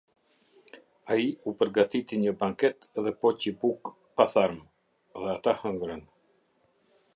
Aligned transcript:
Ai 1.15 1.27
u 1.51 1.53
përgatiti 1.59 2.19
një 2.21 2.33
banket 2.39 2.89
dhe 3.03 3.13
poqi 3.25 3.53
bukë 3.65 3.93
pa 4.17 4.29
tharm, 4.33 4.59
dhe 5.21 5.31
ata 5.37 5.57
hëngrën. 5.63 6.05